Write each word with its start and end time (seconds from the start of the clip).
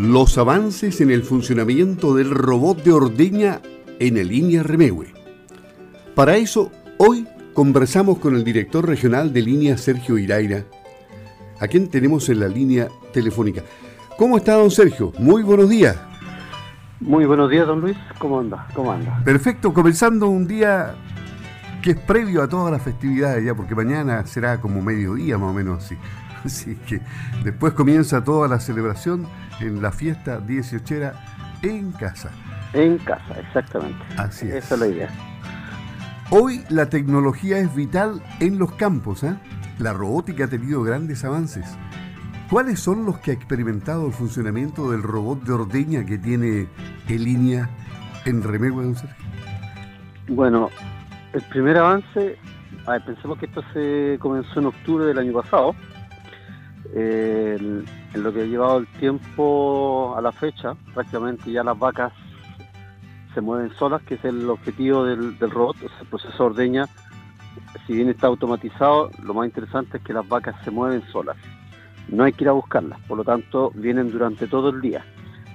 los 0.00 0.38
avances 0.38 1.02
en 1.02 1.10
el 1.10 1.22
funcionamiento 1.22 2.14
del 2.14 2.30
robot 2.30 2.82
de 2.82 2.90
ordeña 2.90 3.60
en 3.98 4.16
el 4.16 4.28
línea 4.28 4.62
Remegue. 4.62 5.12
Para 6.14 6.38
eso, 6.38 6.72
hoy 6.96 7.28
conversamos 7.52 8.18
con 8.18 8.34
el 8.34 8.42
director 8.42 8.86
regional 8.86 9.30
de 9.34 9.42
línea 9.42 9.76
Sergio 9.76 10.16
Iraira, 10.16 10.64
a 11.60 11.68
quien 11.68 11.90
tenemos 11.90 12.30
en 12.30 12.40
la 12.40 12.48
línea 12.48 12.88
telefónica. 13.12 13.62
¿Cómo 14.16 14.38
está, 14.38 14.54
don 14.54 14.70
Sergio? 14.70 15.12
Muy 15.18 15.42
buenos 15.42 15.68
días. 15.68 15.98
Muy 17.00 17.26
buenos 17.26 17.50
días, 17.50 17.66
don 17.66 17.82
Luis. 17.82 17.98
¿Cómo 18.18 18.40
anda? 18.40 18.68
¿Cómo 18.74 18.92
anda? 18.92 19.20
Perfecto, 19.22 19.74
comenzando 19.74 20.30
un 20.30 20.46
día 20.48 20.94
que 21.82 21.90
es 21.90 21.98
previo 21.98 22.42
a 22.42 22.48
todas 22.48 22.72
las 22.72 22.80
festividades 22.80 23.44
ya, 23.44 23.54
porque 23.54 23.74
mañana 23.74 24.24
será 24.24 24.62
como 24.62 24.80
mediodía 24.80 25.36
más 25.36 25.50
o 25.50 25.52
menos 25.52 25.84
así. 25.84 25.96
Así 26.44 26.76
que 26.86 27.00
después 27.44 27.72
comienza 27.74 28.22
toda 28.24 28.48
la 28.48 28.60
celebración 28.60 29.26
en 29.60 29.82
la 29.82 29.92
fiesta 29.92 30.40
18 30.40 31.12
en 31.62 31.92
casa. 31.92 32.30
En 32.72 32.98
casa, 32.98 33.38
exactamente. 33.38 33.98
Así 34.16 34.46
es. 34.46 34.64
Esa 34.64 34.74
es 34.74 34.80
la 34.80 34.86
idea. 34.86 35.08
Hoy 36.30 36.64
la 36.68 36.86
tecnología 36.88 37.58
es 37.58 37.74
vital 37.74 38.22
en 38.38 38.58
los 38.58 38.72
campos. 38.72 39.24
¿eh? 39.24 39.34
La 39.78 39.92
robótica 39.92 40.44
ha 40.44 40.48
tenido 40.48 40.82
grandes 40.82 41.24
avances. 41.24 41.66
¿Cuáles 42.48 42.80
son 42.80 43.04
los 43.04 43.18
que 43.18 43.32
ha 43.32 43.34
experimentado 43.34 44.06
el 44.06 44.12
funcionamiento 44.12 44.90
del 44.90 45.02
robot 45.02 45.42
de 45.42 45.52
ordeña 45.52 46.04
que 46.04 46.18
tiene 46.18 46.68
en 47.08 47.24
línea 47.24 47.68
en 48.24 48.42
Remegua 48.42 48.84
de 48.84 48.94
Sergio? 48.94 49.24
Bueno, 50.28 50.70
el 51.32 51.42
primer 51.42 51.76
avance, 51.76 52.38
a 52.86 52.92
ver, 52.92 53.04
pensemos 53.04 53.38
que 53.38 53.46
esto 53.46 53.62
se 53.72 54.18
comenzó 54.20 54.60
en 54.60 54.66
octubre 54.66 55.04
del 55.06 55.18
año 55.18 55.32
pasado 55.32 55.74
en 56.92 57.84
lo 58.14 58.32
que 58.32 58.42
ha 58.42 58.44
llevado 58.44 58.78
el 58.78 58.86
tiempo 58.98 60.14
a 60.16 60.20
la 60.20 60.32
fecha, 60.32 60.74
prácticamente 60.94 61.50
ya 61.50 61.62
las 61.62 61.78
vacas 61.78 62.12
se 63.34 63.40
mueven 63.40 63.70
solas, 63.76 64.02
que 64.02 64.14
es 64.14 64.24
el 64.24 64.48
objetivo 64.50 65.04
del, 65.04 65.38
robot, 65.38 65.76
el 65.82 66.06
proceso 66.08 66.36
de 66.36 66.50
ordeña, 66.50 66.88
si 67.86 67.94
bien 67.94 68.08
está 68.08 68.26
automatizado, 68.26 69.10
lo 69.22 69.34
más 69.34 69.46
interesante 69.46 69.98
es 69.98 70.02
que 70.02 70.12
las 70.12 70.28
vacas 70.28 70.56
se 70.64 70.70
mueven 70.70 71.02
solas, 71.12 71.36
no 72.08 72.24
hay 72.24 72.32
que 72.32 72.44
ir 72.44 72.48
a 72.48 72.52
buscarlas, 72.52 73.00
por 73.06 73.18
lo 73.18 73.24
tanto 73.24 73.70
vienen 73.74 74.10
durante 74.10 74.46
todo 74.46 74.70
el 74.70 74.80
día. 74.80 75.04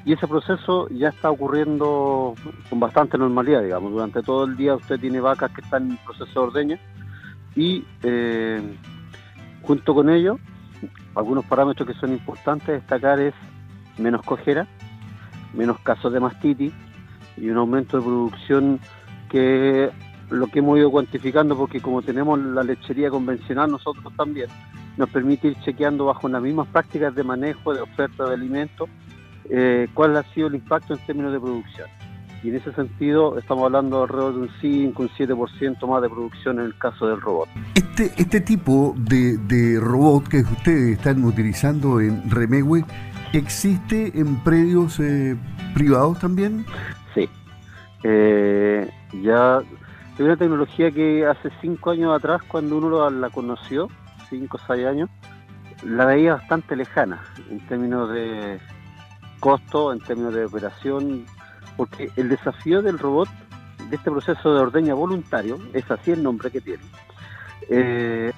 Y 0.05 0.13
ese 0.13 0.27
proceso 0.27 0.87
ya 0.89 1.09
está 1.09 1.31
ocurriendo 1.31 2.35
con 2.69 2.79
bastante 2.79 3.17
normalidad, 3.17 3.63
digamos, 3.63 3.91
durante 3.91 4.21
todo 4.21 4.45
el 4.45 4.55
día 4.55 4.75
usted 4.75 4.99
tiene 4.99 5.19
vacas 5.19 5.51
que 5.51 5.61
están 5.61 5.89
en 5.89 5.97
proceso 5.97 6.41
de 6.41 6.47
ordeña 6.47 6.79
y 7.55 7.83
eh, 8.03 8.61
junto 9.63 9.95
con 9.95 10.09
ello 10.11 10.37
algunos 11.15 11.45
parámetros 11.45 11.87
que 11.87 11.93
son 11.95 12.11
importantes 12.11 12.67
destacar 12.67 13.19
es 13.19 13.33
menos 13.97 14.21
cojera, 14.23 14.67
menos 15.53 15.79
casos 15.79 16.11
de 16.11 16.19
mastitis 16.19 16.73
y 17.37 17.49
un 17.49 17.57
aumento 17.57 17.97
de 17.97 18.03
producción 18.03 18.79
que 19.29 19.89
lo 20.29 20.47
que 20.47 20.59
hemos 20.59 20.77
ido 20.77 20.91
cuantificando 20.91 21.55
porque 21.55 21.81
como 21.81 22.01
tenemos 22.01 22.39
la 22.39 22.63
lechería 22.63 23.09
convencional 23.09 23.71
nosotros 23.71 24.13
también 24.15 24.47
nos 24.97 25.09
permite 25.09 25.49
ir 25.49 25.59
chequeando 25.61 26.05
bajo 26.05 26.27
las 26.29 26.41
mismas 26.41 26.67
prácticas 26.67 27.13
de 27.13 27.23
manejo, 27.23 27.73
de 27.73 27.81
oferta 27.81 28.25
de 28.25 28.33
alimentos, 28.33 28.89
eh, 29.49 29.87
cuál 29.93 30.15
ha 30.15 30.23
sido 30.33 30.47
el 30.47 30.55
impacto 30.55 30.93
en 30.93 31.05
términos 31.05 31.33
de 31.33 31.39
producción 31.39 31.89
y 32.45 32.49
en 32.49 32.57
ese 32.57 32.71
sentido 32.73 33.39
estamos 33.39 33.65
hablando 33.65 34.03
alrededor 34.03 34.35
de 34.35 34.39
un 34.41 34.49
5, 34.61 35.01
un 35.01 35.09
7% 35.09 35.87
más 35.87 36.01
de 36.03 36.09
producción 36.09 36.59
en 36.59 36.65
el 36.65 36.77
caso 36.77 37.07
del 37.07 37.19
robot. 37.19 37.49
Este, 37.73 38.11
este 38.17 38.39
tipo 38.39 38.93
de, 38.97 39.79
robot 39.81 40.27
que 40.27 40.41
ustedes 40.41 40.99
están 40.99 41.23
utilizando 41.23 41.99
en 41.99 42.29
Remegue, 42.29 42.85
¿existe 43.33 44.11
en 44.13 44.43
predios 44.43 44.99
eh, 44.99 45.35
privados 45.73 46.19
también? 46.19 46.65
Sí. 47.15 47.27
Eh, 48.03 48.87
ya 49.23 49.61
es 50.13 50.19
una 50.19 50.37
tecnología 50.37 50.91
que 50.91 51.25
hace 51.25 51.49
5 51.61 51.89
años 51.89 52.15
atrás, 52.15 52.43
cuando 52.47 52.77
uno 52.77 53.09
la 53.09 53.31
conoció, 53.31 53.89
5 54.29 54.55
o 54.55 54.59
6 54.67 54.85
años, 54.85 55.09
la 55.83 56.05
veía 56.05 56.35
bastante 56.35 56.75
lejana 56.75 57.23
en 57.49 57.59
términos 57.65 58.11
de 58.13 58.59
costo, 59.39 59.91
en 59.91 59.99
términos 59.99 60.35
de 60.35 60.45
operación, 60.45 61.25
porque 61.77 62.09
el 62.15 62.29
desafío 62.29 62.81
del 62.81 62.99
robot, 62.99 63.29
de 63.89 63.95
este 63.95 64.11
proceso 64.11 64.53
de 64.53 64.61
ordeña 64.61 64.93
voluntario, 64.93 65.59
es 65.73 65.89
así 65.91 66.11
el 66.11 66.23
nombre 66.23 66.51
que 66.51 66.61
tiene. 66.61 66.83
Eh, 67.69 68.31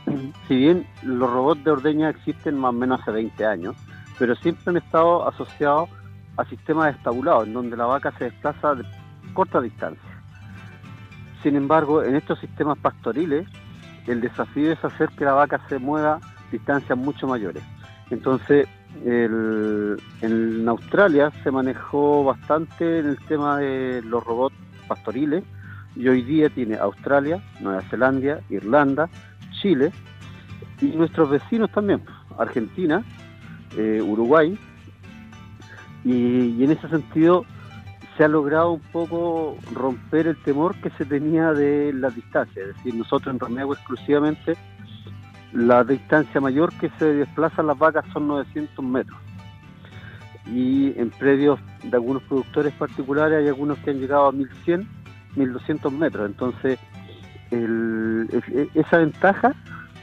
si 0.47 0.55
bien 0.55 0.87
los 1.03 1.29
robots 1.29 1.63
de 1.63 1.71
ordeña 1.71 2.09
existen 2.09 2.57
más 2.57 2.69
o 2.69 2.73
menos 2.73 3.01
hace 3.01 3.11
20 3.11 3.45
años, 3.45 3.75
pero 4.17 4.35
siempre 4.35 4.63
han 4.67 4.77
estado 4.77 5.27
asociados 5.27 5.89
a 6.37 6.45
sistemas 6.45 6.95
estabulados, 6.95 7.47
en 7.47 7.53
donde 7.53 7.77
la 7.77 7.85
vaca 7.85 8.11
se 8.17 8.25
desplaza 8.25 8.75
de 8.75 8.85
corta 9.33 9.61
distancia. 9.61 10.23
Sin 11.43 11.55
embargo, 11.55 12.03
en 12.03 12.15
estos 12.15 12.39
sistemas 12.39 12.77
pastoriles, 12.79 13.47
el 14.07 14.21
desafío 14.21 14.71
es 14.71 14.83
hacer 14.83 15.09
que 15.09 15.25
la 15.25 15.33
vaca 15.33 15.61
se 15.67 15.79
mueva 15.79 16.19
distancias 16.51 16.97
mucho 16.97 17.27
mayores. 17.27 17.63
Entonces, 18.09 18.67
en 19.05 20.65
Australia 20.67 21.31
se 21.43 21.51
manejó 21.51 22.23
bastante 22.23 22.99
en 22.99 23.07
el 23.07 23.17
tema 23.27 23.57
de 23.59 24.01
los 24.03 24.23
robots 24.23 24.55
pastoriles 24.87 25.43
y 25.95 26.07
hoy 26.07 26.21
día 26.21 26.49
tiene 26.49 26.77
Australia, 26.77 27.41
Nueva 27.59 27.81
Zelanda, 27.83 28.39
Irlanda, 28.49 29.09
Chile 29.61 29.91
y 30.81 30.87
nuestros 30.87 31.29
vecinos 31.29 31.71
también, 31.71 32.01
Argentina, 32.37 33.03
eh, 33.75 34.01
Uruguay. 34.01 34.57
Y, 36.05 36.63
en 36.63 36.71
ese 36.71 36.87
sentido 36.87 37.45
se 38.15 38.23
ha 38.23 38.27
logrado 38.27 38.71
un 38.73 38.81
poco 38.91 39.57
romper 39.73 40.27
el 40.27 40.37
temor 40.43 40.75
que 40.81 40.89
se 40.91 41.05
tenía 41.05 41.53
de 41.53 41.93
las 41.93 42.15
distancias. 42.15 42.69
Es 42.69 42.75
decir, 42.75 42.95
nosotros 42.95 43.33
en 43.33 43.39
Romeo 43.39 43.73
exclusivamente 43.73 44.55
la 45.57 45.83
distancia 45.83 46.39
mayor 46.39 46.71
que 46.73 46.91
se 46.99 47.05
desplazan 47.05 47.65
las 47.65 47.79
vacas 47.79 48.05
son 48.13 48.27
900 48.27 48.85
metros. 48.85 49.17
Y 50.45 50.93
en 50.99 51.09
predios 51.09 51.59
de 51.83 51.97
algunos 51.97 52.21
productores 52.23 52.73
particulares 52.73 53.39
hay 53.39 53.47
algunos 53.47 53.79
que 53.79 53.89
han 53.89 53.99
llegado 53.99 54.27
a 54.27 54.31
1100, 54.31 54.87
1200 55.35 55.91
metros. 55.91 56.27
Entonces, 56.27 56.77
esa 57.49 58.97
ventaja, 58.97 59.55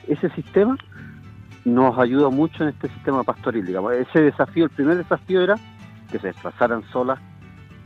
ese 0.09 0.29
sistema, 0.31 0.77
nos 1.65 1.97
ayuda 2.01 2.31
mucho 2.31 2.65
en 2.65 2.71
este 2.71 2.89
sistema 2.89 3.23
pastoril. 3.23 3.77
Ese 3.93 4.23
desafío, 4.23 4.65
el 4.65 4.71
primer 4.71 4.97
desafío 4.97 5.41
era 5.41 5.55
que 6.11 6.19
se 6.19 6.27
desplazaran 6.27 6.83
solas, 6.91 7.21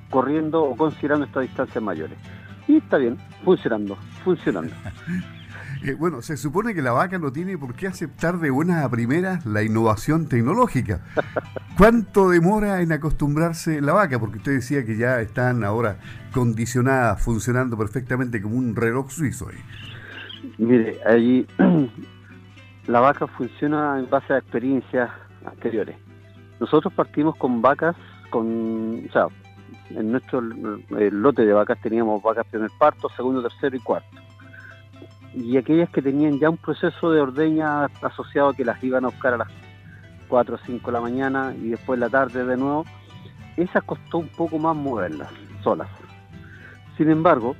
corriendo 0.09 0.65
o 0.65 0.75
considerando 0.75 1.27
estas 1.27 1.43
distancias 1.43 1.85
mayores. 1.85 2.19
Y 2.67 2.79
está 2.79 2.97
bien, 2.97 3.19
funcionando, 3.45 3.95
funcionando. 4.25 4.73
Eh, 5.83 5.94
bueno, 5.94 6.22
se 6.22 6.37
supone 6.37 6.75
que 6.75 6.83
la 6.83 6.93
vaca 6.93 7.19
no 7.19 7.33
tiene 7.33 7.56
por 7.56 7.75
qué 7.75 7.87
aceptar 7.87 8.39
de 8.39 8.50
buenas 8.50 8.84
a 8.84 8.91
primeras 8.91 9.47
la 9.47 9.62
innovación 9.62 10.28
tecnológica. 10.28 11.03
¿Cuánto 11.77 12.31
demora 12.31 12.83
en 12.83 12.91
acostumbrarse 12.93 13.81
la 13.81 13.93
vaca? 13.93 14.19
Porque 14.19 14.38
usted 14.38 14.53
decía 14.53 14.84
que 14.84 14.97
ya 14.97 15.21
están 15.21 15.62
ahora 15.62 15.99
condicionadas, 16.33 17.22
funcionando 17.22 17.78
perfectamente 17.78 18.43
como 18.43 18.56
un 18.56 18.75
reloj 18.75 19.11
suizo. 19.11 19.49
Ahí. 19.49 20.53
Mire, 20.59 20.99
allí 21.06 21.47
la 22.87 23.00
vaca 23.00 23.28
funciona 23.28 23.99
en 24.00 24.11
base 24.11 24.33
a 24.33 24.38
experiencias 24.38 25.11
anteriores. 25.44 25.97
Nosotros 26.59 26.93
partimos 26.93 27.37
con 27.37 27.62
vacas, 27.62 27.94
con, 28.31 29.06
o 29.09 29.12
sea, 29.12 29.27
en 29.91 30.11
nuestro 30.11 30.41
lote 30.41 31.47
de 31.47 31.53
vacas 31.53 31.81
teníamos 31.81 32.21
vacas 32.21 32.47
primer 32.49 32.71
parto, 32.78 33.09
segundo, 33.17 33.43
tercero 33.43 33.77
y 33.77 33.81
cuarto 33.81 34.28
y 35.44 35.56
aquellas 35.56 35.88
que 35.91 36.03
tenían 36.03 36.38
ya 36.38 36.50
un 36.50 36.56
proceso 36.56 37.10
de 37.10 37.21
ordeña 37.21 37.84
asociado 38.03 38.53
que 38.53 38.65
las 38.65 38.82
iban 38.82 39.04
a 39.04 39.09
buscar 39.09 39.34
a 39.34 39.38
las 39.38 39.49
4 40.28 40.56
o 40.56 40.59
5 40.59 40.87
de 40.87 40.93
la 40.93 41.00
mañana 41.00 41.55
y 41.56 41.70
después 41.70 41.99
la 41.99 42.08
tarde 42.08 42.44
de 42.44 42.56
nuevo, 42.56 42.85
esas 43.56 43.82
costó 43.85 44.19
un 44.19 44.29
poco 44.29 44.58
más 44.58 44.75
moverlas 44.75 45.31
solas. 45.62 45.88
Sin 46.96 47.11
embargo, 47.11 47.55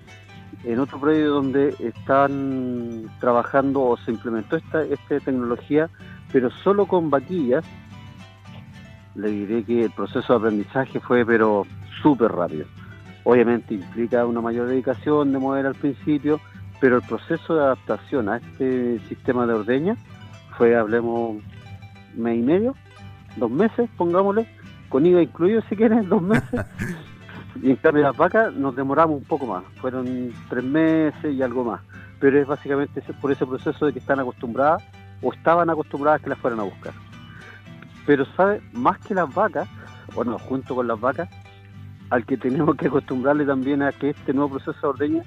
en 0.65 0.81
otro 0.81 1.01
predio 1.01 1.31
donde 1.31 1.75
están 1.79 3.05
trabajando 3.21 3.83
o 3.83 3.97
se 3.97 4.11
implementó 4.11 4.57
esta, 4.57 4.83
esta 4.83 5.21
tecnología, 5.21 5.89
pero 6.33 6.51
solo 6.51 6.87
con 6.87 7.11
vaquillas, 7.11 7.65
le 9.15 9.31
diré 9.31 9.65
que 9.65 9.85
el 9.85 9.91
proceso 9.91 10.33
de 10.33 10.39
aprendizaje 10.39 11.01
fue 11.01 11.25
pero 11.25 11.65
súper 12.03 12.33
rápido. 12.33 12.67
Obviamente 13.25 13.75
implica 13.75 14.27
una 14.27 14.41
mayor 14.41 14.69
dedicación 14.69 15.33
de 15.33 15.39
mover 15.39 15.67
al 15.67 15.75
principio, 15.75 16.41
pero 16.81 16.97
el 16.97 17.03
proceso 17.03 17.55
de 17.55 17.63
adaptación 17.63 18.29
a 18.29 18.37
este 18.37 19.01
sistema 19.09 19.47
de 19.47 19.55
ordeña 19.55 19.97
fue, 20.57 20.77
hablemos, 20.77 21.43
mes 22.15 22.39
y 22.39 22.43
medio, 22.43 22.75
dos 23.37 23.51
meses, 23.51 23.89
pongámosle, 23.97 24.47
con 24.89 25.07
IVA 25.07 25.23
incluido 25.23 25.61
si 25.69 25.77
quieren, 25.77 26.09
dos 26.09 26.23
meses. 26.23 26.67
y 27.63 27.71
en 27.71 27.77
cambio 27.77 28.05
las 28.05 28.17
vacas 28.17 28.55
nos 28.55 28.75
demoramos 28.77 29.19
un 29.19 29.25
poco 29.25 29.47
más, 29.47 29.65
fueron 29.81 30.33
tres 30.49 30.65
meses 30.65 31.35
y 31.35 31.43
algo 31.43 31.65
más. 31.65 31.81
Pero 32.21 32.41
es 32.41 32.47
básicamente 32.47 33.01
por 33.21 33.31
ese 33.31 33.47
proceso 33.47 33.87
de 33.87 33.93
que 33.93 34.01
están 34.01 34.19
acostumbradas 34.21 34.83
o 35.23 35.33
estaban 35.33 35.71
acostumbradas 35.71 36.21
que 36.21 36.31
las 36.31 36.39
fueran 36.39 36.61
a 36.61 36.65
buscar. 36.65 36.93
Pero, 38.07 38.25
¿sabe? 38.37 38.61
Más 38.73 38.99
que 38.99 39.15
las 39.15 39.33
vacas, 39.33 39.69
bueno, 40.15 40.39
junto 40.39 40.75
con 40.75 40.89
las 40.89 40.99
vacas, 40.99 41.29
al 42.11 42.25
que 42.25 42.37
tenemos 42.37 42.75
que 42.77 42.89
acostumbrarle 42.89 43.45
también 43.45 43.83
a 43.83 43.93
que 43.93 44.11
este 44.11 44.33
nuevo 44.33 44.59
proceso 44.59 44.81
de 44.81 44.89
ordeña 44.89 45.23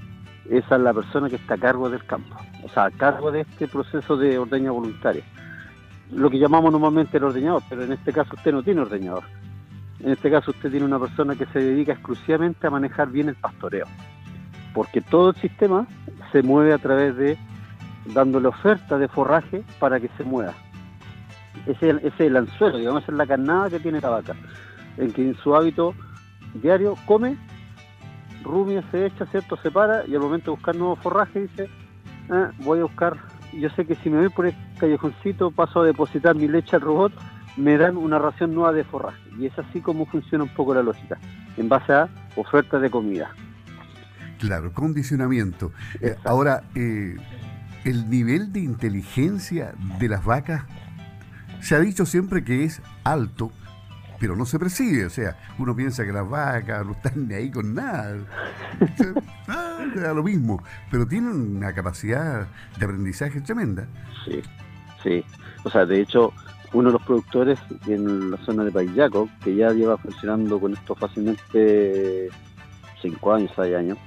es 0.49 0.69
a 0.71 0.77
la 0.77 0.93
persona 0.93 1.29
que 1.29 1.35
está 1.35 1.55
a 1.55 1.57
cargo 1.57 1.89
del 1.89 2.03
campo, 2.05 2.35
o 2.63 2.69
sea, 2.69 2.85
a 2.85 2.91
cargo 2.91 3.31
de 3.31 3.41
este 3.41 3.67
proceso 3.67 4.17
de 4.17 4.37
ordeña 4.37 4.71
voluntaria. 4.71 5.23
Lo 6.11 6.29
que 6.29 6.39
llamamos 6.39 6.71
normalmente 6.71 7.17
el 7.17 7.23
ordeñador, 7.23 7.63
pero 7.69 7.83
en 7.83 7.93
este 7.93 8.11
caso 8.11 8.31
usted 8.35 8.51
no 8.51 8.63
tiene 8.63 8.81
ordeñador. 8.81 9.23
En 9.99 10.11
este 10.11 10.31
caso 10.31 10.51
usted 10.51 10.71
tiene 10.71 10.85
una 10.85 10.99
persona 10.99 11.35
que 11.35 11.45
se 11.47 11.59
dedica 11.59 11.93
exclusivamente 11.93 12.65
a 12.65 12.71
manejar 12.71 13.09
bien 13.09 13.29
el 13.29 13.35
pastoreo, 13.35 13.85
porque 14.73 15.01
todo 15.01 15.29
el 15.29 15.35
sistema 15.35 15.87
se 16.31 16.41
mueve 16.41 16.73
a 16.73 16.79
través 16.79 17.15
de 17.15 17.37
dándole 18.07 18.47
oferta 18.47 18.97
de 18.97 19.07
forraje 19.07 19.63
para 19.79 19.99
que 19.99 20.09
se 20.17 20.23
mueva. 20.23 20.53
Ese, 21.67 21.91
ese 21.91 22.07
es 22.07 22.19
el 22.19 22.37
anzuelo, 22.37 22.77
digamos, 22.79 23.03
esa 23.03 23.11
es 23.11 23.17
la 23.17 23.27
carnada 23.27 23.69
que 23.69 23.79
tiene 23.79 24.01
la 24.01 24.09
vaca, 24.09 24.35
en 24.97 25.11
que 25.11 25.21
en 25.21 25.35
su 25.35 25.55
hábito 25.55 25.93
diario 26.55 26.95
come, 27.05 27.37
rumia, 28.43 28.83
se 28.91 29.05
echa, 29.05 29.25
¿cierto? 29.27 29.57
Se 29.57 29.71
para 29.71 30.05
y 30.07 30.15
al 30.15 30.21
momento 30.21 30.51
de 30.51 30.55
buscar 30.57 30.75
nuevo 30.75 30.95
forraje 30.95 31.41
dice, 31.41 31.69
ah, 32.29 32.51
voy 32.59 32.79
a 32.79 32.83
buscar, 32.83 33.17
yo 33.53 33.69
sé 33.71 33.85
que 33.85 33.95
si 33.95 34.09
me 34.09 34.19
voy 34.19 34.29
por 34.29 34.47
el 34.47 34.55
callejoncito 34.79 35.51
paso 35.51 35.81
a 35.81 35.85
depositar 35.85 36.35
mi 36.35 36.47
leche 36.47 36.75
al 36.75 36.81
robot, 36.81 37.13
me 37.57 37.77
dan 37.77 37.97
una 37.97 38.19
ración 38.19 38.53
nueva 38.53 38.71
de 38.71 38.83
forraje. 38.83 39.19
Y 39.37 39.45
es 39.45 39.59
así 39.59 39.81
como 39.81 40.05
funciona 40.05 40.43
un 40.43 40.53
poco 40.53 40.73
la 40.73 40.83
lógica, 40.83 41.17
en 41.57 41.69
base 41.69 41.93
a 41.93 42.09
oferta 42.35 42.79
de 42.79 42.89
comida. 42.89 43.31
Claro, 44.39 44.73
condicionamiento. 44.73 45.71
Eh, 45.99 46.15
ahora, 46.23 46.63
eh, 46.75 47.15
el 47.83 48.09
nivel 48.09 48.51
de 48.51 48.61
inteligencia 48.61 49.73
de 49.99 50.09
las 50.09 50.25
vacas 50.25 50.63
se 51.59 51.75
ha 51.75 51.79
dicho 51.79 52.05
siempre 52.05 52.43
que 52.43 52.63
es 52.63 52.81
alto, 53.03 53.51
pero 54.21 54.35
no 54.35 54.45
se 54.45 54.59
percibe. 54.59 55.05
O 55.05 55.09
sea, 55.09 55.35
uno 55.57 55.75
piensa 55.75 56.05
que 56.05 56.13
las 56.13 56.29
vacas 56.29 56.85
no 56.85 56.91
están 56.91 57.27
ni 57.27 57.33
ahí 57.33 57.49
con 57.49 57.73
nada. 57.73 58.19
ah, 59.47 59.83
da 59.95 60.13
lo 60.13 60.21
mismo. 60.21 60.61
Pero 60.91 61.07
tienen 61.07 61.57
una 61.57 61.73
capacidad 61.73 62.47
de 62.77 62.85
aprendizaje 62.85 63.41
tremenda. 63.41 63.87
Sí, 64.23 64.39
sí. 65.01 65.25
O 65.63 65.71
sea, 65.71 65.87
de 65.87 66.01
hecho, 66.01 66.31
uno 66.71 66.89
de 66.89 66.93
los 66.93 67.01
productores 67.01 67.59
en 67.87 68.29
la 68.29 68.37
zona 68.45 68.63
de 68.63 68.71
Payaco, 68.71 69.27
que 69.43 69.55
ya 69.55 69.71
lleva 69.71 69.97
funcionando 69.97 70.59
con 70.59 70.73
esto 70.73 70.93
fácilmente 70.93 72.29
cinco 73.01 73.33
años, 73.33 73.51
seis 73.55 73.75
años, 73.75 73.97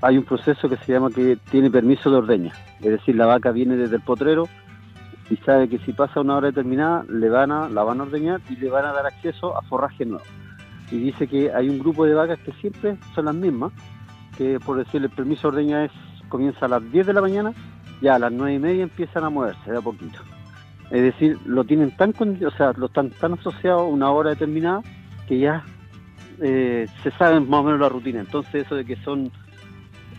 hay 0.00 0.18
un 0.18 0.24
proceso 0.24 0.68
que 0.68 0.76
se 0.78 0.92
llama 0.92 1.10
que 1.10 1.38
tiene 1.50 1.70
permiso 1.70 2.10
de 2.10 2.16
ordeña. 2.16 2.52
Es 2.80 2.90
decir, 2.90 3.14
la 3.14 3.26
vaca 3.26 3.52
viene 3.52 3.76
desde 3.76 3.96
el 3.96 4.02
potrero 4.02 4.48
y 5.30 5.36
sabe 5.38 5.68
que 5.68 5.78
si 5.80 5.92
pasa 5.92 6.20
una 6.20 6.36
hora 6.36 6.48
determinada 6.48 7.04
le 7.08 7.28
van 7.28 7.52
a, 7.52 7.68
la 7.68 7.82
van 7.82 8.00
a 8.00 8.04
ordeñar 8.04 8.40
y 8.48 8.56
le 8.56 8.70
van 8.70 8.84
a 8.84 8.92
dar 8.92 9.06
acceso 9.06 9.56
a 9.56 9.62
forraje 9.62 10.04
nuevo. 10.04 10.24
Y 10.90 10.98
dice 10.98 11.26
que 11.26 11.52
hay 11.52 11.68
un 11.68 11.78
grupo 11.78 12.06
de 12.06 12.14
vacas 12.14 12.38
que 12.40 12.52
siempre 12.52 12.96
son 13.14 13.26
las 13.26 13.34
mismas, 13.34 13.72
que 14.36 14.58
por 14.58 14.78
decir 14.78 15.02
el 15.02 15.10
permiso 15.10 15.50
de 15.50 15.56
ordeña 15.56 15.84
es, 15.84 15.92
comienza 16.28 16.66
a 16.66 16.68
las 16.68 16.92
10 16.92 17.06
de 17.06 17.12
la 17.12 17.20
mañana, 17.20 17.52
ya 18.00 18.14
a 18.14 18.18
las 18.18 18.32
9 18.32 18.54
y 18.54 18.58
media 18.58 18.82
empiezan 18.84 19.24
a 19.24 19.30
moverse 19.30 19.70
de 19.70 19.78
a 19.78 19.82
poquito. 19.82 20.18
Es 20.90 21.02
decir, 21.02 21.38
lo 21.44 21.64
tienen 21.64 21.94
tan, 21.96 22.10
o 22.10 22.50
sea, 22.52 22.72
lo 22.72 22.86
están 22.86 23.10
tan 23.10 23.34
asociado 23.34 23.80
a 23.80 23.88
una 23.88 24.10
hora 24.10 24.30
determinada 24.30 24.80
que 25.26 25.38
ya 25.38 25.62
eh, 26.40 26.86
se 27.02 27.10
saben 27.12 27.48
más 27.48 27.60
o 27.60 27.64
menos 27.64 27.80
la 27.80 27.90
rutina. 27.90 28.20
Entonces 28.20 28.64
eso 28.66 28.74
de 28.74 28.86
que 28.86 28.96
son, 28.96 29.30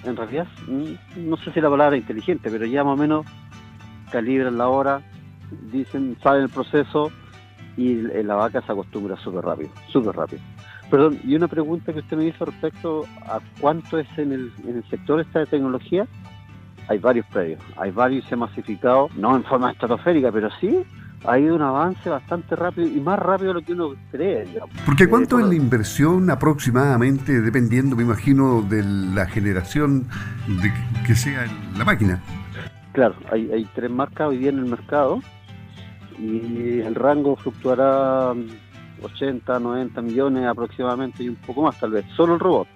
en 0.04 0.16
realidad, 0.16 0.48
mm, 0.68 1.28
no 1.30 1.38
sé 1.38 1.52
si 1.52 1.60
la 1.62 1.70
palabra 1.72 1.96
es 1.96 2.04
inteligente, 2.04 2.52
pero 2.52 2.66
ya 2.66 2.84
más 2.84 2.94
o 2.94 3.02
menos 3.02 3.26
calibran 4.12 4.58
la 4.58 4.68
hora, 4.68 5.02
dicen, 5.72 6.18
saben 6.22 6.44
el 6.44 6.50
proceso 6.50 7.12
y 7.78 7.96
la 8.24 8.36
vaca 8.36 8.62
se 8.62 8.72
acostumbra 8.72 9.16
súper 9.18 9.46
rápido, 9.46 9.70
súper 9.92 10.16
rápido. 10.16 10.42
Perdón, 10.90 11.20
y 11.24 11.36
una 11.36 11.48
pregunta 11.48 11.94
que 11.94 12.00
usted 12.00 12.18
me 12.18 12.26
hizo 12.26 12.46
respecto 12.46 13.06
a 13.26 13.40
cuánto 13.60 14.00
es 14.00 14.08
en 14.18 14.32
el, 14.32 14.52
en 14.68 14.78
el 14.78 14.84
sector 14.90 15.20
esta 15.20 15.40
de 15.40 15.46
tecnología. 15.46 16.08
Hay 16.88 16.98
varios 16.98 17.26
predios, 17.28 17.62
hay 17.78 17.92
varios 17.92 18.26
se 18.26 18.34
han 18.34 18.40
masificado, 18.40 19.10
no 19.16 19.36
en 19.36 19.44
forma 19.44 19.72
estratosférica, 19.72 20.32
pero 20.32 20.50
sí 20.60 20.84
ha 21.26 21.38
ido 21.38 21.56
un 21.56 21.62
avance 21.62 22.10
bastante 22.10 22.56
rápido 22.56 22.88
y 22.88 23.00
más 23.00 23.20
rápido 23.20 23.50
de 23.50 23.54
lo 23.56 23.62
que 23.66 23.74
uno 23.74 23.94
cree. 24.12 24.48
Porque 24.86 25.08
¿cuánto 25.08 25.40
eh, 25.40 25.44
es 25.44 25.48
la 25.50 25.56
inversión 25.56 26.30
aproximadamente, 26.30 27.42
dependiendo, 27.42 27.96
me 27.96 28.04
imagino, 28.04 28.62
de 28.62 28.84
la 28.84 29.26
generación 29.28 30.08
de 30.48 30.72
que 31.06 31.16
sea 31.16 31.46
la 31.78 31.86
máquina? 31.86 32.22
Claro, 32.94 33.16
hay, 33.32 33.68
tres 33.76 33.90
marcas 33.92 34.30
hoy 34.30 34.38
día 34.38 34.50
en 34.50 34.60
el 34.60 34.66
mercado 34.66 35.22
y 36.18 36.80
el 36.80 36.96
rango 36.96 37.36
fluctuará 37.36 38.34
80, 39.04 39.60
90 39.60 40.02
millones 40.02 40.46
aproximadamente 40.46 41.24
y 41.24 41.30
un 41.30 41.36
poco 41.36 41.62
más 41.62 41.80
tal 41.80 41.92
vez, 41.92 42.06
solo 42.16 42.34
el 42.34 42.40
robot, 42.40 42.68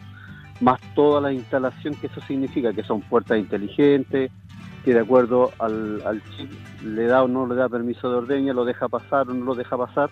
más 0.62 0.80
toda 0.94 1.20
la 1.20 1.34
instalación 1.34 1.96
que 1.96 2.08
eso 2.08 2.22
significa, 2.22 2.74
que 2.74 2.84
son 2.84 3.02
puertas 3.02 3.40
inteligentes, 3.40 4.32
que 4.86 4.94
de 4.94 5.00
acuerdo 5.00 5.52
al, 5.60 6.22
chip 6.38 6.52
le 6.84 7.06
da 7.06 7.24
o 7.24 7.28
no 7.28 7.48
le 7.48 7.56
da 7.56 7.68
permiso 7.68 8.10
de 8.10 8.18
ordeña, 8.18 8.54
lo 8.54 8.66
deja 8.66 8.88
pasar 8.88 9.30
o 9.30 9.34
no 9.34 9.46
lo 9.46 9.56
deja 9.56 9.78
pasar, 9.78 10.12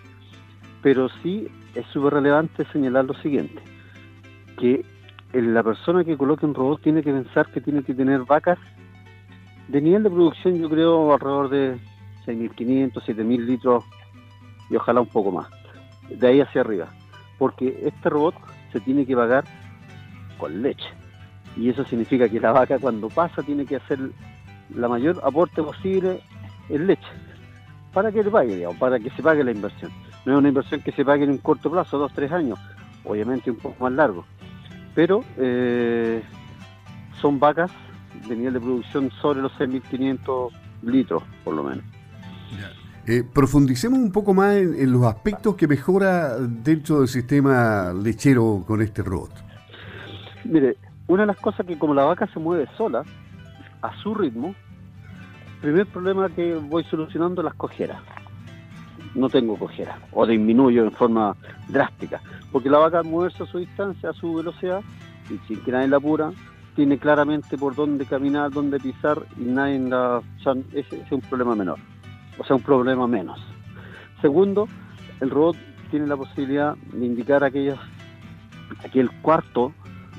pero 0.82 1.08
sí 1.22 1.48
es 1.74 1.86
súper 1.86 2.14
relevante 2.14 2.66
señalar 2.72 3.04
lo 3.04 3.14
siguiente, 3.14 3.62
que 4.58 4.84
la 5.32 5.62
persona 5.62 6.04
que 6.04 6.16
coloque 6.16 6.44
un 6.44 6.54
robot 6.54 6.82
tiene 6.82 7.02
que 7.02 7.12
pensar 7.12 7.46
que 7.52 7.60
tiene 7.60 7.82
que 7.84 7.94
tener 7.94 8.24
vacas 8.24 8.58
de 9.68 9.80
nivel 9.80 10.02
de 10.02 10.10
producción 10.10 10.58
yo 10.58 10.68
creo 10.68 11.12
alrededor 11.12 11.48
de 11.48 11.76
6.500, 12.26 12.92
7.000 12.92 13.46
litros 13.46 13.84
y 14.70 14.76
ojalá 14.76 15.00
un 15.00 15.08
poco 15.08 15.32
más, 15.32 15.48
de 16.08 16.26
ahí 16.26 16.40
hacia 16.40 16.62
arriba, 16.62 16.88
porque 17.38 17.80
este 17.84 18.08
robot 18.08 18.34
se 18.72 18.80
tiene 18.80 19.04
que 19.06 19.14
pagar 19.14 19.44
con 20.38 20.62
leche. 20.62 20.88
Y 21.56 21.68
eso 21.68 21.84
significa 21.84 22.28
que 22.28 22.40
la 22.40 22.52
vaca 22.52 22.78
cuando 22.78 23.08
pasa 23.08 23.42
tiene 23.42 23.66
que 23.66 23.76
hacer 23.76 23.98
la 24.74 24.88
mayor 24.88 25.20
aporte 25.22 25.62
posible 25.62 26.20
en 26.68 26.86
leche 26.86 27.08
para 27.92 28.10
que 28.10 28.22
le 28.22 28.30
pague, 28.30 28.56
digamos, 28.56 28.78
para 28.78 28.98
que 28.98 29.10
se 29.10 29.22
pague 29.22 29.44
la 29.44 29.50
inversión. 29.50 29.90
No 30.24 30.32
es 30.32 30.38
una 30.38 30.48
inversión 30.48 30.80
que 30.80 30.92
se 30.92 31.04
pague 31.04 31.24
en 31.24 31.30
un 31.30 31.38
corto 31.38 31.70
plazo, 31.70 31.98
dos, 31.98 32.12
tres 32.14 32.32
años, 32.32 32.58
obviamente 33.04 33.50
un 33.50 33.58
poco 33.58 33.84
más 33.84 33.92
largo, 33.92 34.24
pero 34.94 35.22
eh, 35.36 36.22
son 37.20 37.38
vacas 37.38 37.70
de 38.28 38.36
nivel 38.36 38.54
de 38.54 38.60
producción 38.60 39.10
sobre 39.20 39.42
los 39.42 39.52
6.500 39.52 40.50
litros, 40.82 41.22
por 41.44 41.54
lo 41.54 41.64
menos. 41.64 41.84
Eh, 43.06 43.24
profundicemos 43.24 43.98
un 43.98 44.12
poco 44.12 44.32
más 44.32 44.54
en, 44.56 44.92
los 44.92 45.02
aspectos 45.04 45.56
que 45.56 45.66
mejora 45.66 46.38
dentro 46.38 47.00
del 47.00 47.08
sistema 47.08 47.92
lechero 47.92 48.62
con 48.66 48.80
este 48.80 49.02
robot. 49.02 49.32
Mire, 50.44 50.76
una 51.08 51.22
de 51.22 51.26
las 51.26 51.36
cosas 51.38 51.66
que 51.66 51.76
como 51.76 51.94
la 51.94 52.04
vaca 52.04 52.28
se 52.32 52.38
mueve 52.38 52.68
sola, 52.76 53.02
a 53.82 53.96
su 54.02 54.14
ritmo, 54.14 54.54
el 55.54 55.60
primer 55.60 55.86
problema 55.86 56.28
que 56.28 56.54
voy 56.54 56.84
solucionando 56.84 57.42
las 57.42 57.54
cojeras. 57.54 58.00
No 59.16 59.28
tengo 59.28 59.58
cojeras, 59.58 59.98
o 60.12 60.24
disminuyo 60.24 60.84
en 60.84 60.92
forma 60.92 61.36
drástica, 61.68 62.20
porque 62.52 62.70
la 62.70 62.78
vaca 62.78 63.00
al 63.00 63.04
moverse 63.04 63.42
a 63.42 63.46
su 63.46 63.58
distancia, 63.58 64.10
a 64.10 64.14
su 64.14 64.34
velocidad, 64.34 64.80
y 65.28 65.38
sin 65.48 65.62
que 65.64 65.72
nadie 65.72 65.88
la 65.88 65.96
apura, 65.96 66.32
tiene 66.74 66.98
claramente 66.98 67.58
por 67.58 67.74
dónde 67.74 68.06
caminar, 68.06 68.50
dónde 68.50 68.78
pisar 68.78 69.22
y 69.36 69.44
nadie 69.44 69.78
la... 69.78 70.22
Ese, 70.72 71.02
es 71.02 71.12
un 71.12 71.20
problema 71.20 71.54
menor, 71.54 71.78
o 72.38 72.44
sea, 72.44 72.56
un 72.56 72.62
problema 72.62 73.06
menos. 73.06 73.40
Segundo, 74.20 74.68
el 75.20 75.30
robot 75.30 75.56
tiene 75.90 76.06
la 76.06 76.16
posibilidad 76.16 76.74
de 76.92 77.04
indicar 77.04 77.44
aquellos, 77.44 77.78
aquel 78.84 79.10
cuarto 79.20 79.72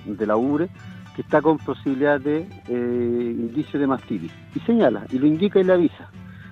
de 0.05 0.25
la 0.27 0.36
ubre 0.36 0.69
que 1.15 1.22
está 1.22 1.41
con 1.41 1.57
posibilidad 1.57 2.19
de 2.19 2.48
eh, 2.67 3.36
indicio 3.38 3.79
de 3.79 3.88
mastitis 3.88 4.31
y 4.55 4.60
señala 4.62 5.05
y 5.12 5.19
lo 5.19 5.27
indica 5.27 5.60
y 5.60 5.63
le 5.63 5.74
avisa. 5.74 6.10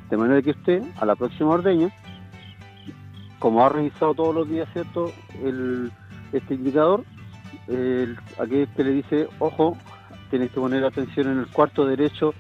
De 0.09 0.17
manera 0.17 0.41
que 0.41 0.51
usted 0.51 0.83
a 0.99 1.05
la 1.05 1.15
próxima 1.15 1.51
ordeña, 1.51 1.89
como 3.39 3.65
ha 3.65 3.69
revisado 3.69 4.13
todos 4.13 4.35
los 4.35 4.49
días, 4.49 4.67
¿cierto? 4.73 5.11
Este 6.31 6.53
indicador, 6.53 7.03
el, 7.67 8.17
aquel 8.37 8.67
que 8.75 8.83
le 8.83 8.91
dice, 8.91 9.27
ojo, 9.39 9.77
tienes 10.31 10.49
que 10.49 10.59
poner 10.59 10.83
atención 10.83 11.27
en 11.27 11.39
el 11.39 11.47
cuarto 11.47 11.85
derecho 11.85 12.33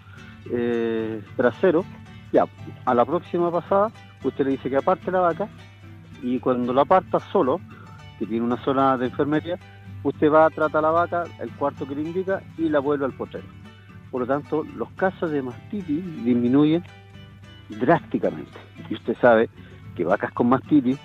eh, 0.49 1.21
trasero. 1.35 1.85
Ya, 2.31 2.45
a 2.85 2.95
la 2.95 3.05
próxima 3.05 3.51
pasada, 3.51 3.91
usted 4.23 4.45
le 4.45 4.51
dice 4.51 4.69
que 4.69 4.77
aparte 4.77 5.11
la 5.11 5.19
vaca 5.19 5.49
y 6.23 6.39
cuando 6.39 6.73
la 6.73 6.83
aparta 6.83 7.19
solo, 7.19 7.59
que 8.17 8.25
tiene 8.25 8.45
una 8.45 8.57
zona 8.63 8.97
de 8.97 9.07
enfermería, 9.07 9.59
usted 10.03 10.31
va, 10.31 10.45
a 10.45 10.49
tratar 10.49 10.81
la 10.81 10.91
vaca, 10.91 11.23
el 11.39 11.51
cuarto 11.51 11.85
que 11.85 11.95
le 11.95 12.03
indica 12.03 12.41
y 12.57 12.69
la 12.69 12.79
vuelve 12.79 13.05
al 13.05 13.13
potrero. 13.13 13.47
Por 14.09 14.21
lo 14.21 14.27
tanto, 14.27 14.63
los 14.75 14.89
casos 14.91 15.29
de 15.29 15.41
mastitis 15.41 16.23
disminuyen 16.23 16.83
drásticamente. 17.69 18.57
Y 18.89 18.93
usted 18.93 19.15
sabe 19.19 19.49
que 19.95 20.05
vacas 20.05 20.31
con 20.31 20.47
mastitis, 20.47 20.97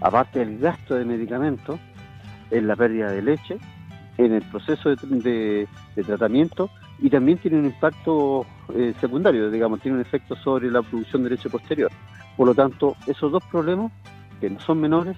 aparte 0.00 0.40
del 0.40 0.58
gasto 0.58 0.96
de 0.96 1.04
medicamentos, 1.04 1.78
es 2.50 2.62
la 2.62 2.74
pérdida 2.74 3.10
de 3.10 3.22
leche, 3.22 3.58
en 4.18 4.32
el 4.32 4.42
proceso 4.42 4.94
de, 4.94 5.68
tratamiento 5.94 6.70
y 6.98 7.10
también 7.10 7.38
tiene 7.38 7.58
un 7.58 7.66
impacto 7.66 8.46
eh, 8.74 8.94
secundario, 9.00 9.50
digamos, 9.50 9.80
tiene 9.80 9.96
un 9.96 10.02
efecto 10.02 10.34
sobre 10.36 10.70
la 10.70 10.82
producción 10.82 11.22
de 11.22 11.30
leche 11.30 11.50
posterior. 11.50 11.90
Por 12.36 12.46
lo 12.46 12.54
tanto, 12.54 12.96
esos 13.06 13.30
dos 13.32 13.42
problemas, 13.50 13.92
que 14.40 14.50
no 14.50 14.60
son 14.60 14.80
menores, 14.80 15.16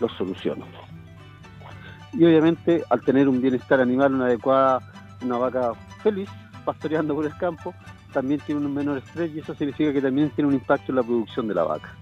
los 0.00 0.12
soluciono. 0.12 0.66
Y 2.12 2.24
obviamente, 2.24 2.82
al 2.88 3.02
tener 3.02 3.28
un 3.28 3.40
bienestar 3.40 3.80
animal, 3.80 4.14
una 4.14 4.26
adecuada, 4.26 4.80
una 5.22 5.38
vaca 5.38 5.72
feliz, 6.02 6.28
pastoreando 6.64 7.14
por 7.14 7.26
el 7.26 7.36
campo, 7.36 7.74
también 8.12 8.40
tiene 8.40 8.64
un 8.64 8.72
menor 8.72 8.98
estrés 8.98 9.30
y 9.34 9.40
eso 9.40 9.54
significa 9.54 9.92
que 9.92 10.00
también 10.00 10.30
tiene 10.30 10.48
un 10.48 10.54
impacto 10.54 10.92
en 10.92 10.96
la 10.96 11.02
producción 11.02 11.48
de 11.48 11.54
la 11.54 11.64
vaca. 11.64 11.94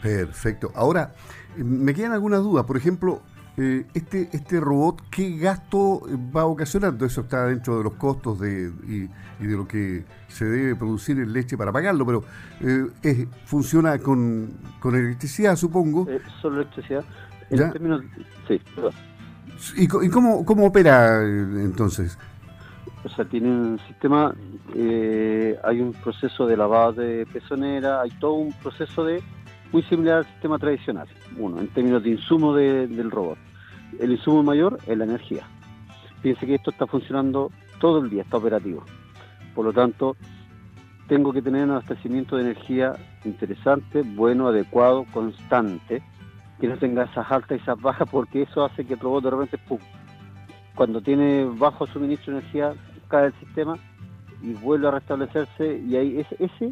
Perfecto. 0.00 0.70
Ahora, 0.74 1.12
me 1.56 1.94
quedan 1.94 2.12
algunas 2.12 2.42
dudas. 2.42 2.64
Por 2.64 2.76
ejemplo, 2.76 3.22
eh, 3.56 3.86
este, 3.94 4.28
este 4.32 4.58
robot, 4.60 5.02
¿qué 5.10 5.36
gasto 5.36 6.02
va 6.34 6.44
ocasionando? 6.44 7.06
Eso 7.06 7.22
está 7.22 7.46
dentro 7.46 7.78
de 7.78 7.84
los 7.84 7.94
costos 7.94 8.40
de, 8.40 8.72
y, 8.88 9.46
de 9.46 9.56
lo 9.56 9.68
que 9.68 10.04
se 10.28 10.44
debe 10.44 10.74
producir 10.74 11.18
en 11.18 11.32
leche 11.32 11.56
para 11.56 11.70
pagarlo, 11.70 12.04
pero 12.04 12.24
eh, 13.02 13.26
funciona 13.44 13.98
con, 13.98 14.50
con, 14.80 14.96
electricidad, 14.96 15.56
supongo. 15.56 16.06
Eh, 16.08 16.20
solo 16.42 16.62
electricidad. 16.62 17.04
En 17.50 17.70
términos, 17.72 18.02
sí, 18.48 18.60
¿Y, 19.76 19.84
¿Y, 19.84 20.08
cómo, 20.08 20.44
cómo 20.44 20.66
opera 20.66 21.22
entonces? 21.22 22.18
O 23.04 23.08
sea, 23.10 23.24
tiene 23.26 23.50
un 23.50 23.78
sistema, 23.86 24.34
eh, 24.74 25.58
hay 25.62 25.80
un 25.80 25.92
proceso 25.92 26.46
de 26.46 26.56
lavado 26.56 26.94
de 26.94 27.26
pezonera, 27.30 28.00
hay 28.00 28.10
todo 28.12 28.32
un 28.32 28.52
proceso 28.54 29.04
de 29.04 29.22
muy 29.74 29.82
similar 29.82 30.18
al 30.18 30.26
sistema 30.26 30.56
tradicional. 30.56 31.08
Uno, 31.36 31.58
en 31.58 31.66
términos 31.66 32.00
de 32.04 32.10
insumo 32.10 32.54
del 32.54 33.10
robot. 33.10 33.36
El 33.98 34.12
insumo 34.12 34.44
mayor 34.44 34.78
es 34.86 34.96
la 34.96 35.02
energía. 35.02 35.48
Fíjense 36.22 36.46
que 36.46 36.54
esto 36.54 36.70
está 36.70 36.86
funcionando 36.86 37.50
todo 37.80 37.98
el 37.98 38.08
día, 38.08 38.22
está 38.22 38.36
operativo. 38.36 38.84
Por 39.52 39.64
lo 39.64 39.72
tanto, 39.72 40.16
tengo 41.08 41.32
que 41.32 41.42
tener 41.42 41.64
un 41.64 41.72
abastecimiento 41.72 42.36
de 42.36 42.42
energía 42.42 42.92
interesante, 43.24 44.02
bueno, 44.02 44.46
adecuado, 44.46 45.06
constante, 45.12 46.02
que 46.60 46.68
no 46.68 46.76
tenga 46.76 47.02
esas 47.06 47.28
altas 47.32 47.58
y 47.58 47.62
esas 47.62 47.80
bajas, 47.80 48.08
porque 48.08 48.42
eso 48.42 48.64
hace 48.64 48.84
que 48.84 48.94
el 48.94 49.00
robot 49.00 49.24
de 49.24 49.30
repente, 49.30 49.58
¡pum! 49.58 49.80
cuando 50.76 51.00
tiene 51.00 51.46
bajo 51.46 51.84
suministro 51.88 52.32
de 52.32 52.38
energía, 52.38 52.74
cae 53.08 53.26
el 53.26 53.34
sistema 53.40 53.76
y 54.40 54.52
vuelve 54.52 54.86
a 54.86 54.92
restablecerse, 54.92 55.82
y 55.84 55.96
ahí 55.96 56.20
ese, 56.20 56.36
ese 56.38 56.66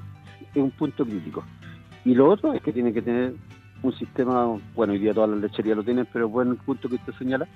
es 0.54 0.62
un 0.62 0.71
punto 0.71 1.04
crítico. 1.04 1.42
Y 2.04 2.14
lo 2.14 2.28
otro 2.28 2.52
es 2.52 2.62
que 2.62 2.73
tiene 2.73 2.92
que 2.92 3.02
tener 3.02 3.35
un 3.82 3.92
sistema, 3.94 4.59
bueno, 4.75 4.92
hoy 4.92 4.99
día 4.99 5.14
todas 5.14 5.30
las 5.30 5.40
lecherías 5.40 5.76
lo 5.76 5.82
tienen, 5.82 6.06
pero 6.12 6.28
bueno, 6.28 6.52
el 6.52 6.59
punto 6.59 6.88
que 6.88 6.97
usted 6.97 7.12
señala, 7.18 7.47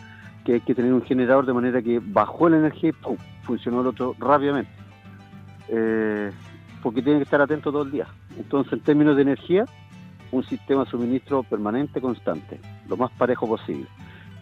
que 0.45 0.55
hay 0.55 0.61
que 0.61 0.75
tener 0.75 0.93
un 0.93 1.03
generador 1.03 1.47
de 1.47 1.53
manera 1.53 1.83
que 1.83 2.01
bajó 2.05 2.49
la 2.49 2.59
energía 2.59 2.91
y 2.91 2.93
¡pum! 2.93 3.17
funcionó 3.43 3.81
el 3.81 3.89
otro 3.89 4.15
rápidamente. 4.19 4.71
Eh, 5.69 6.31
porque 6.83 7.03
tiene 7.03 7.19
que 7.19 7.25
estar 7.25 7.41
atento 7.41 7.73
todo 7.73 7.83
el 7.83 7.91
día. 7.91 8.07
Entonces, 8.39 8.73
en 8.73 8.81
términos 8.81 9.17
de 9.17 9.23
energía, 9.23 9.65
un 10.31 10.45
sistema 10.45 10.85
de 10.85 10.91
suministro 10.91 11.43
permanente, 11.43 12.01
constante, 12.01 12.61
lo 12.89 12.97
más 12.97 13.11
parejo 13.13 13.49
posible. 13.49 13.89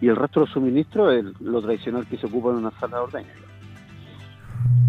Y 0.01 0.09
el 0.09 0.17
resto 0.17 0.41
de 0.41 0.47
los 0.47 0.53
suministros 0.53 1.15
es 1.15 1.41
lo 1.41 1.63
tradicional 1.63 2.07
que 2.07 2.19
se 2.19 2.27
ocupa 2.27 2.51
en 2.51 2.57
una 2.57 2.71
sala 2.73 2.99
de 2.99 3.03
ordeña. 3.05 3.33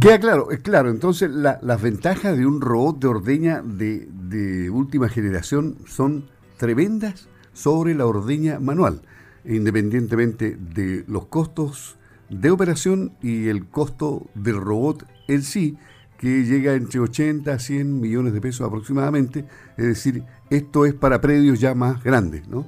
Queda 0.01 0.19
claro, 0.19 0.51
es 0.51 0.59
claro. 0.59 0.89
Entonces, 0.89 1.31
las 1.31 1.81
ventajas 1.81 2.37
de 2.37 2.45
un 2.45 2.59
robot 2.59 2.99
de 2.99 3.07
ordeña 3.07 3.61
de, 3.63 4.07
de 4.29 4.69
última 4.69 5.09
generación 5.09 5.77
son 5.85 6.29
tremendas 6.57 7.27
sobre 7.53 7.95
la 7.95 8.05
ordeña 8.05 8.59
manual, 8.59 9.01
independientemente 9.45 10.57
de 10.57 11.05
los 11.07 11.25
costos 11.27 11.97
de 12.29 12.51
operación 12.51 13.13
y 13.21 13.47
el 13.47 13.67
costo 13.67 14.27
del 14.33 14.57
robot 14.57 15.05
en 15.27 15.41
sí, 15.43 15.77
que 16.17 16.43
llega 16.43 16.73
entre 16.73 16.99
80 16.99 17.51
a 17.51 17.59
100 17.59 17.99
millones 17.99 18.33
de 18.33 18.41
pesos 18.41 18.67
aproximadamente. 18.67 19.45
Es 19.77 19.85
decir, 19.85 20.23
esto 20.49 20.85
es 20.85 20.93
para 20.93 21.21
predios 21.21 21.59
ya 21.59 21.75
más 21.75 22.03
grandes, 22.03 22.47
¿no? 22.47 22.65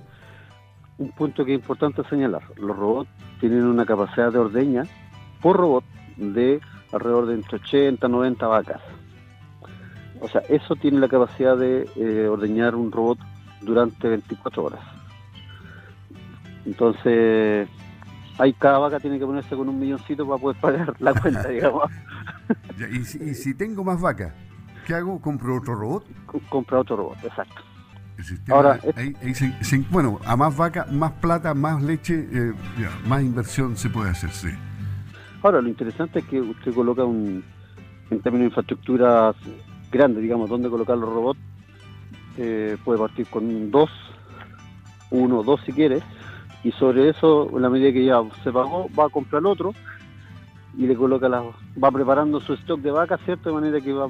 Un 0.98 1.12
punto 1.12 1.46
que 1.46 1.54
es 1.54 1.60
importante 1.60 2.04
señalar, 2.10 2.42
los 2.58 2.76
robots 2.76 3.10
tienen 3.40 3.64
una 3.64 3.86
capacidad 3.86 4.32
de 4.32 4.40
ordeña 4.40 4.84
por 5.42 5.58
robot 5.58 5.84
de 6.18 6.60
alrededor 6.92 7.28
de 7.28 7.36
entre 7.36 7.58
80 7.58 8.08
90 8.08 8.48
vacas. 8.48 8.82
O 10.22 10.28
sea, 10.28 10.42
eso 10.50 10.76
tiene 10.76 11.00
la 11.00 11.08
capacidad 11.08 11.58
de 11.58 11.90
eh, 11.96 12.28
ordeñar 12.28 12.76
un 12.76 12.92
robot 12.92 13.20
durante 13.62 14.08
24 14.08 14.64
horas. 14.64 14.80
Entonces, 16.66 17.68
hay 18.38 18.54
cada 18.54 18.80
vaca 18.80 19.00
tiene 19.00 19.20
que 19.20 19.26
ponerse 19.26 19.56
con 19.56 19.70
un 19.70 19.80
milloncito 19.80 20.28
para 20.28 20.42
poder 20.42 20.60
pagar 20.60 20.96
la 21.00 21.14
cuenta, 21.14 21.48
digamos. 21.48 21.90
¿Y 22.92 23.34
si, 23.34 23.54
tengo 23.54 23.84
más 23.84 24.02
vacas, 24.02 24.34
qué 24.86 24.96
hago? 24.96 25.20
¿Compro 25.22 25.58
otro 25.58 25.76
robot? 25.76 26.06
Compra 26.50 26.80
otro 26.80 26.98
robot, 26.98 27.18
exacto. 27.24 27.62
Ahora, 28.50 28.80
bueno, 29.92 30.20
a 30.26 30.36
más 30.36 30.58
vaca, 30.58 30.88
más 30.92 31.12
plata, 31.14 31.54
más 31.54 31.84
leche, 31.84 32.28
eh, 32.32 32.54
más 33.06 33.22
inversión 33.22 33.78
se 33.78 33.90
puede 33.90 34.10
hacer, 34.10 34.32
sí. 34.32 34.50
Ahora, 35.44 35.62
lo 35.62 35.70
interesante 35.70 36.20
es 36.20 36.26
que 36.26 36.42
usted 36.42 36.74
coloca 36.74 37.04
un, 37.04 37.44
en 38.10 38.22
términos 38.22 38.46
de 38.46 38.48
infraestructura 38.48 39.36
grande, 39.92 40.22
digamos, 40.22 40.50
donde 40.50 40.70
colocar 40.70 40.98
los 40.98 41.10
robots, 41.10 41.40
eh, 42.38 42.78
puede 42.84 43.00
partir 43.00 43.28
con 43.28 43.72
dos, 43.72 43.90
uno, 45.12 45.44
dos 45.44 45.62
si 45.66 45.72
quiere, 45.72 46.02
y 46.64 46.72
sobre 46.72 47.10
eso, 47.10 47.50
en 47.56 47.62
la 47.62 47.70
medida 47.70 47.92
que 47.92 48.06
ya 48.06 48.22
se 48.44 48.52
pagó, 48.52 48.90
va 48.98 49.06
a 49.06 49.10
comprar 49.10 49.46
otro 49.46 49.74
y 50.78 50.86
le 50.86 50.96
coloca 50.96 51.28
las, 51.28 51.44
va 51.82 51.92
preparando 51.92 52.40
su 52.40 52.54
stock 52.54 52.80
de 52.82 52.92
vacas, 52.92 53.20
¿cierto? 53.26 53.50
De 53.50 53.56
manera 53.56 53.82
que 53.82 53.94
va 53.94 54.08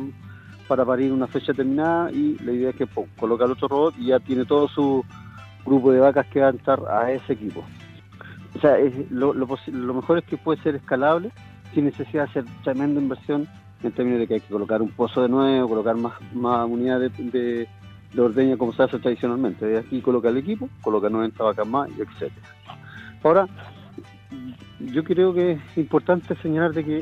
para 0.68 0.84
parir 0.84 1.14
una 1.14 1.28
fecha 1.28 1.54
determinada 1.54 2.12
y 2.12 2.38
la 2.40 2.52
idea 2.52 2.70
es 2.72 2.76
que 2.76 2.88
coloca 3.18 3.46
el 3.46 3.52
otro 3.52 3.68
robot 3.68 3.96
y 3.98 4.08
ya 4.08 4.20
tiene 4.20 4.44
todo 4.46 4.68
su 4.68 5.06
grupo 5.66 5.92
de 5.92 6.00
vacas 6.00 6.28
que 6.28 6.42
va 6.42 6.48
a 6.48 6.52
entrar 6.52 6.82
a 6.90 7.12
ese 7.12 7.34
equipo. 7.34 7.64
O 8.56 8.60
sea, 8.60 8.76
lo, 9.10 9.34
lo, 9.34 9.94
mejor 9.94 10.18
es 10.18 10.26
que 10.26 10.38
puede 10.38 10.62
ser 10.62 10.76
escalable 10.76 11.32
sin 11.74 11.86
necesidad 11.86 12.24
de 12.24 12.30
hacer 12.30 12.46
tremenda 12.64 13.00
inversión 13.00 13.48
en 13.84 13.92
términos 13.92 14.20
de 14.20 14.28
que 14.28 14.34
hay 14.36 14.40
que 14.40 14.54
colocar 14.54 14.82
un 14.82 14.90
pozo 14.90 15.22
de 15.22 15.30
nuevo, 15.30 15.70
colocar 15.70 15.96
más, 15.96 16.70
unidades 16.70 17.12
de, 17.18 17.68
de 18.14 18.22
ordeña 18.22 18.58
como 18.58 18.74
se 18.74 18.84
hace 18.84 19.00
tradicionalmente. 19.00 19.66
De 19.66 19.78
aquí 19.80 20.02
coloca 20.02 20.30
el 20.30 20.38
equipo, 20.38 20.70
coloca 20.82 21.10
90 21.10 21.44
vacas 21.44 21.68
más, 21.68 21.90
y 21.90 22.02
etcétera. 22.02 22.48
Ahora, 23.24 23.48
yo 24.80 25.04
creo 25.04 25.34
que 25.34 25.54
es 25.54 25.78
importante 25.78 26.36
señalar 26.42 26.74
de 26.74 26.84
que 26.84 27.00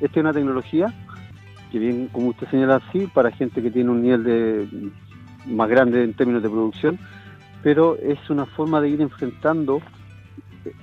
esta 0.00 0.18
es 0.18 0.24
una 0.24 0.32
tecnología 0.32 0.92
que 1.70 1.78
bien, 1.78 2.08
como 2.08 2.28
usted 2.28 2.48
señala 2.50 2.76
así, 2.76 3.06
para 3.06 3.30
gente 3.30 3.62
que 3.62 3.70
tiene 3.70 3.90
un 3.90 4.02
nivel 4.02 4.24
de 4.24 4.90
más 5.46 5.68
grande 5.68 6.02
en 6.02 6.14
términos 6.14 6.42
de 6.42 6.50
producción, 6.50 6.98
pero 7.62 7.96
es 7.96 8.18
una 8.28 8.46
forma 8.46 8.80
de 8.80 8.88
ir 8.90 9.00
enfrentando 9.00 9.80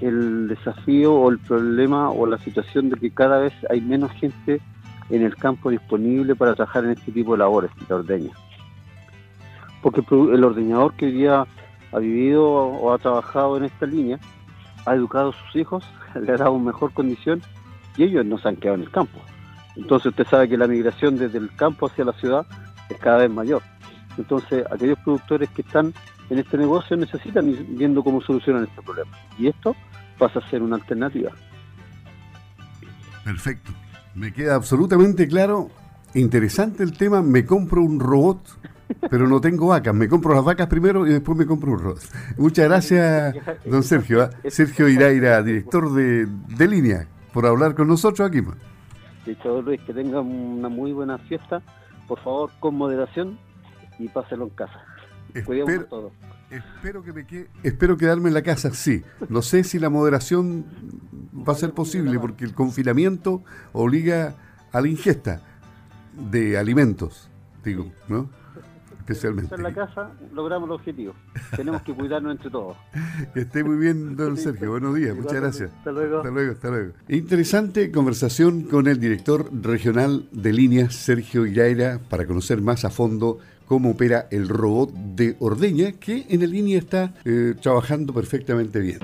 el 0.02 0.48
desafío 0.48 1.14
o 1.14 1.30
el 1.30 1.40
problema 1.40 2.10
o 2.10 2.26
la 2.26 2.38
situación 2.40 2.90
de 2.90 2.98
que 2.98 3.12
cada 3.12 3.40
vez 3.40 3.54
hay 3.70 3.82
menos 3.82 4.12
gente 4.12 4.62
en 5.10 5.24
el 5.24 5.36
campo 5.36 5.70
disponible 5.70 6.36
para 6.36 6.56
trabajar 6.56 6.86
en 6.86 6.92
este 6.92 7.12
tipo 7.12 7.34
de 7.34 7.40
labores, 7.40 7.72
de 7.88 7.94
ordeña 7.94 8.32
porque 9.82 10.04
el 10.10 10.44
ordeñador 10.44 10.94
que 10.96 11.06
hoy 11.06 11.12
día 11.14 11.46
ha 11.92 12.00
vivido 12.00 12.46
o 12.46 12.94
ha 12.94 12.98
trabajado 12.98 13.58
en 13.58 13.66
esta 13.66 13.86
línea, 13.86 14.20
ha 14.86 14.96
educado 14.96 15.30
a 15.30 15.34
sus 15.34 15.56
hijos, 15.56 15.86
le 16.16 16.34
ha 16.34 16.38
dado 16.38 16.58
mejor 16.60 16.94
condición 16.94 17.42
y 17.96 18.04
ellos 18.04 18.26
no 18.26 18.38
se 18.38 18.50
han 18.50 18.58
quedado 18.58 18.76
en 18.76 18.84
el 18.84 18.92
campo. 18.92 19.20
Entonces 19.76 20.08
usted 20.08 20.28
sabe 20.28 20.50
que 20.50 20.58
la 20.58 20.68
migración 20.68 21.18
desde 21.18 21.38
el 21.38 21.56
campo 21.56 21.88
hacia 21.88 22.06
la 22.06 22.14
ciudad 22.14 22.46
es 22.90 22.98
cada 22.98 23.20
vez 23.20 23.32
mayor. 23.32 23.62
Entonces 24.18 24.66
aquellos 24.72 25.00
productores 25.00 25.50
que 25.52 25.62
están 25.62 25.94
en 26.30 26.40
este 26.40 26.58
negocio 26.58 26.98
necesitan 26.98 27.50
ir 27.50 27.66
viendo 27.70 28.04
cómo 28.04 28.22
solucionan 28.22 28.66
este 28.66 28.82
problema. 28.82 29.12
Y 29.38 29.48
esto 29.48 29.76
pasa 30.18 30.40
a 30.40 30.50
ser 30.50 30.62
una 30.62 30.76
alternativa. 30.76 31.32
Perfecto. 33.24 33.72
Me 34.16 34.34
queda 34.34 34.56
absolutamente 34.56 35.28
claro. 35.28 35.70
Interesante 36.14 36.84
el 36.84 36.98
tema. 36.98 37.22
Me 37.22 37.46
compro 37.46 37.82
un 37.82 38.00
robot 38.00 38.40
pero 39.10 39.28
no 39.28 39.42
tengo 39.42 39.68
vacas. 39.68 39.94
Me 39.94 40.08
compro 40.08 40.34
las 40.34 40.44
vacas 40.44 40.68
primero 40.68 41.06
y 41.06 41.12
después 41.12 41.38
me 41.38 41.46
compro 41.46 41.72
un 41.72 41.80
robot. 41.80 42.00
Muchas 42.38 42.66
gracias, 42.66 43.36
don 43.66 43.84
Sergio. 43.84 44.24
¿ah? 44.24 44.30
Sergio 44.50 44.88
Iraira, 44.88 45.42
director 45.44 45.94
de, 45.94 46.68
línea, 46.68 47.08
por 47.34 47.46
hablar 47.46 47.76
con 47.76 47.88
nosotros 47.88 48.28
aquí. 48.28 48.42
Dicho 49.26 49.62
Luis, 49.62 49.82
que 49.82 49.94
tengan 49.94 50.26
una 50.26 50.70
muy 50.70 50.92
buena 50.92 51.18
fiesta. 51.18 51.62
Por 52.08 52.20
favor, 52.20 52.52
con 52.60 52.76
moderación 52.76 53.38
y 54.00 54.08
páselo 54.08 54.46
en 54.46 54.50
casa. 54.52 54.82
Espero, 55.34 55.86
todo. 55.86 56.12
Espero 56.50 57.04
que 57.04 57.14
me 57.14 57.26
quede, 57.26 57.48
espero 57.64 57.98
quedarme 57.98 58.30
en 58.30 58.34
la 58.34 58.42
casa, 58.42 58.74
sí. 58.74 59.04
No 59.30 59.42
sé 59.42 59.64
si 59.64 59.80
la 59.80 59.90
moderación 59.90 60.66
va 61.48 61.54
a 61.54 61.56
ser 61.56 61.74
posible 61.74 62.20
porque 62.20 62.46
el 62.46 62.54
confinamiento 62.54 63.44
obliga 63.74 64.36
a 64.72 64.82
la 64.82 64.88
ingesta 64.88 65.42
de 66.32 66.58
alimentos, 66.58 67.30
digo, 67.64 67.92
¿no? 68.08 68.30
Especialmente. 69.08 69.56
En 69.56 69.64
la 69.64 69.74
casa 69.74 70.12
logramos 70.34 70.68
el 70.68 70.74
objetivo. 70.74 71.14
Tenemos 71.56 71.82
que 71.82 71.94
cuidarnos 71.94 72.34
entre 72.34 72.50
todos. 72.50 72.78
Que 73.34 73.42
esté 73.42 73.64
muy 73.64 73.78
bien, 73.78 74.16
don 74.16 74.38
Sergio. 74.38 74.72
Buenos 74.72 74.96
días, 74.96 75.16
muchas 75.16 75.34
gracias. 75.34 75.72
Hasta 75.78 75.92
luego. 75.92 76.18
Hasta 76.18 76.30
luego, 76.30 76.52
hasta 76.52 76.70
luego. 76.70 76.94
Interesante 77.08 77.92
conversación 77.92 78.64
con 78.64 78.88
el 78.88 79.00
director 79.00 79.50
regional 79.62 80.28
de 80.32 80.54
líneas, 80.54 80.94
Sergio 80.96 81.46
Iraira, 81.46 82.00
para 82.10 82.26
conocer 82.26 82.62
más 82.62 82.86
a 82.86 82.90
fondo 82.90 83.40
cómo 83.66 83.92
opera 83.92 84.28
el 84.32 84.48
robot 84.48 84.94
de 84.94 85.36
ordeña, 85.40 85.94
que 85.94 86.26
en 86.30 86.42
la 86.42 86.48
línea 86.48 86.78
está 86.78 87.14
eh, 87.26 87.56
trabajando 87.62 88.14
perfectamente 88.14 88.80
bien. 88.80 89.00